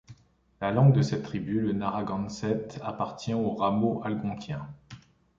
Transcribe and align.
La 0.61 0.71
langue 0.71 0.93
de 0.95 1.03
cette 1.03 1.21
tribu, 1.21 1.59
le 1.61 1.73
narragansett, 1.73 2.79
appartient 2.83 3.35
au 3.35 3.51
rameau 3.51 4.01
algonquien. 4.03 4.67